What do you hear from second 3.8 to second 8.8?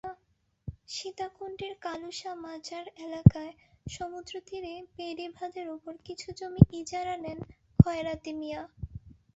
সমুদ্রতীরে বেড়িবাঁধের ওপর কিছু জমি ইজারা নেন খয়রাতি মিয়া।